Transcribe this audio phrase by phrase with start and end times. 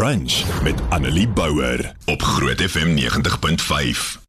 [0.00, 4.20] Brunch met Annelie Bouwer op Groot FM 90.5.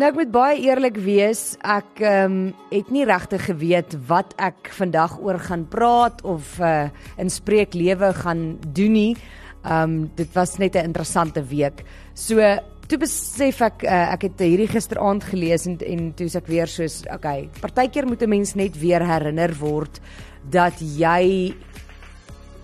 [0.00, 2.38] Nou ek moet baie eerlik wees, ek ehm um,
[2.70, 6.88] het nie regtig geweet wat ek vandag oor gaan praat of uh
[7.20, 9.12] in spreeklewe gaan doen nie.
[9.60, 11.84] Ehm um, dit was net 'n interessante week.
[12.14, 12.40] So
[12.88, 17.02] toe besef ek uh, ek het hierdie gisteraand gelees en en toe ek weer soos
[17.12, 20.00] okay, partykeer moet 'n mens net weer herinner word
[20.48, 21.52] dat jy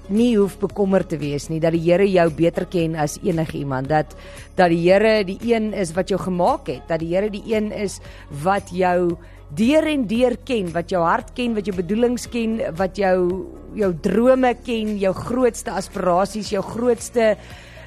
[0.09, 4.17] nie hoef bekommerd te wees nie dat die Here jou beter ken as enigiemand dat
[4.57, 7.73] dat die Here die een is wat jou gemaak het dat die Here die een
[7.73, 8.01] is
[8.43, 9.17] wat jou
[9.57, 13.93] deur en deur ken wat jou hart ken wat jou bedoelings ken wat jou jou
[14.03, 17.37] drome ken jou grootste aspirasies jou grootste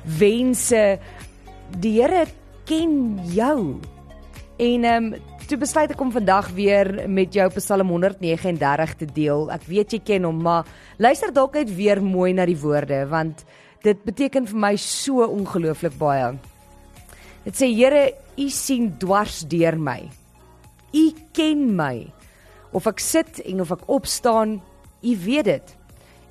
[0.03, 0.99] wense.
[1.79, 2.25] Die Here
[2.65, 3.79] ken jou.
[4.59, 9.47] En ehm um, toe besluit ek om vandag weer met jou Psalm 139 te deel.
[9.49, 10.67] Ek weet jy ken hom, maar
[11.01, 13.41] luister dalk net weer mooi na die woorde want
[13.81, 16.35] dit beteken vir my so ongelooflik baie.
[17.47, 20.03] Dit sê Here, U sien dwars deur my.
[20.93, 22.05] U ken my.
[22.75, 24.59] Of ek sit en of ek opstaan,
[25.01, 25.75] U weet dit.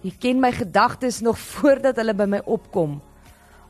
[0.06, 3.00] U ken my gedagtes nog voordat hulle by my opkom.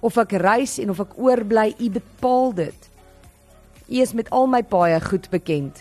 [0.04, 2.90] Of ek reis en of ek oorbly, U bepaal dit.
[3.88, 5.80] U is met al my paaie goed bekend.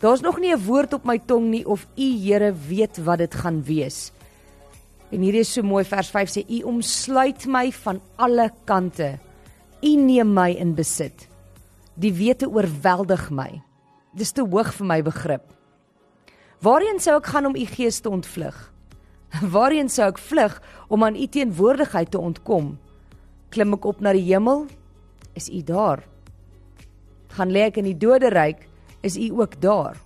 [0.00, 3.34] Daar's nog nie 'n woord op my tong nie of U Here weet wat dit
[3.34, 4.12] gaan wees.
[5.10, 9.18] En hierdie is so mooi vers 5 sê U omsluit my van alle kante.
[9.82, 11.28] U neem my in besit.
[11.94, 13.62] Die wete oorweldig my.
[14.14, 15.42] Dis te hoog vir my begrip.
[16.60, 18.72] Waarheen sou ek gaan om U gees te ontvlug?
[19.54, 22.78] Waarheen sou ek vlug om aan U teenwoordigheid te ontkom?
[23.50, 24.66] Klim ek op na die hemel?
[25.34, 26.09] Is U daar?
[27.36, 28.66] Gaan lê ek in die doderyk,
[29.02, 29.96] is u ook daar.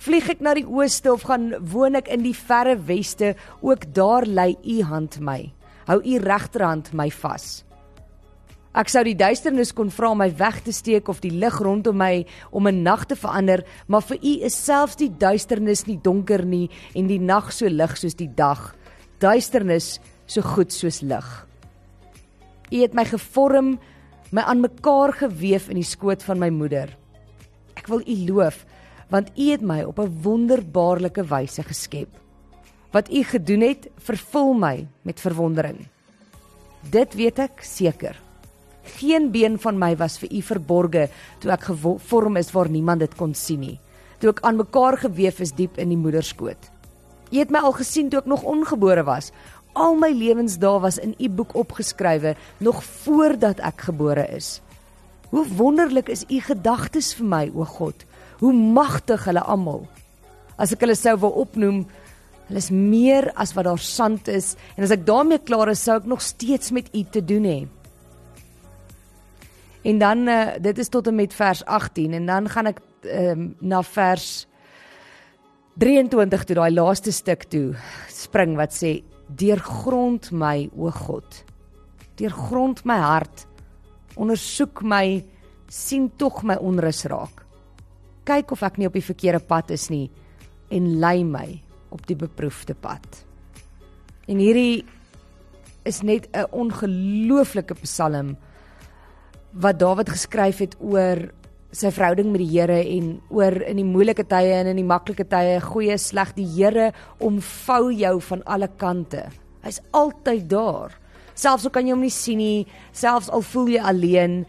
[0.00, 4.24] Vlieg ek na die ooste of gaan woon ek in die verre weste, ook daar
[4.24, 5.52] lê u hand my.
[5.86, 7.60] Hou u regterhand my vas.
[8.70, 11.96] Ek sou die duisternis kon vra om my weg te steek of die lig rondom
[11.98, 12.24] my
[12.54, 16.70] om 'n nag te verander, maar vir u is selfs die duisternis nie donker nie
[16.94, 18.76] en die nag so lig soos die dag.
[19.18, 21.46] Duisternis so goed soos lig.
[22.70, 23.80] U het my gevorm
[24.30, 26.90] my aan mekaar gewewe in die skoot van my moeder.
[27.74, 28.64] Ek wil U loof
[29.10, 32.08] want U het my op 'n wonderbaarlike wyse geskep.
[32.92, 35.86] Wat U gedoen het, vervul my met verwondering.
[36.90, 38.16] Dit weet ek seker.
[38.98, 41.08] Geen been van my was vir U verborge
[41.40, 43.80] toe ek gevorm is waar niemand dit kon sien nie.
[44.18, 46.70] Toe ek aan mekaar gewewe is diep in die moederskoot.
[47.30, 49.30] U het my al gesien toe ek nog ongebore was.
[49.72, 54.58] Al my lewensdae was in u boek opgeskrywe nog voordat ek gebore is.
[55.30, 58.04] Hoe wonderlik is u gedagtes vir my, o God.
[58.42, 59.84] Hoe magtig hulle almal.
[60.58, 61.84] As ek hulle sou wou opnoem,
[62.48, 66.00] hulle is meer as wat daar sand is en as ek daarmee klaar is, sou
[66.00, 67.60] ek nog steeds met u te doen hê.
[69.86, 73.46] En dan uh, dit is tot en met vers 18 en dan gaan ek um,
[73.60, 74.26] na vers
[75.80, 77.70] 23 toe daai laaste stuk toe
[78.12, 78.98] spring wat sê
[79.36, 81.44] deurgrond my o God.
[82.16, 83.46] Deurgrond my hart.
[84.16, 85.22] Ondersoek my,
[85.70, 87.44] sien tog my onrus raak.
[88.26, 90.10] Kyk of ek nie op die verkeerde pad is nie
[90.70, 91.48] en lei my
[91.90, 93.06] op die beproefde pad.
[94.30, 94.84] En hierdie
[95.84, 98.36] is net 'n ongelooflike psalm
[99.52, 101.32] wat Dawid geskryf het oor
[101.70, 105.26] sy verhouding met die Here en oor in die moeilike tye en in die maklike
[105.30, 106.90] tye, goeie sleg, die Here
[107.22, 109.28] omvou jou van alle kante.
[109.62, 110.96] Hy's altyd daar.
[111.38, 114.42] Selfs al kan jy hom nie sien nie, selfs al voel jy alleen,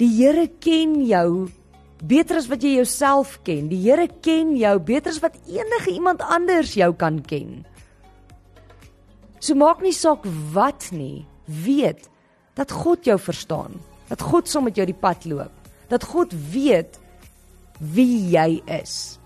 [0.00, 1.48] die Here ken jou
[2.00, 3.68] beter as wat jy jouself ken.
[3.70, 7.60] Die Here ken jou beter as wat enige iemand anders jou kan ken.
[9.40, 12.10] So maak nie saak wat nie, weet
[12.58, 13.78] dat God jou verstaan,
[14.10, 15.59] dat God saam met jou die pad loop
[15.90, 16.98] dat God weet
[17.78, 19.18] wie jy is.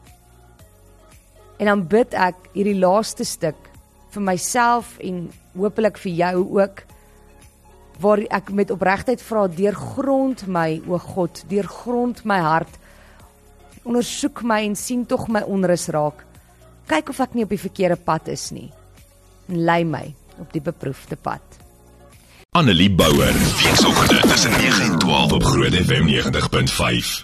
[1.60, 3.58] En dan bid ek hierdie laaste stuk
[4.14, 6.84] vir myself en hopelik vir jou ook
[8.02, 12.80] waar ek met opregtheid vra deur grond my o God, deur grond my hart
[13.84, 16.24] ondersoek my en sien tog my onrus raak.
[16.88, 18.70] Kyk of ek nie op die verkeerde pad is nie.
[19.48, 20.06] En lei my
[20.40, 21.63] op die beproefde pad.
[22.56, 23.32] Annelie Bouwer.
[23.62, 27.22] Weekoggend tussen 9 en 12 op Groot FM 90.5.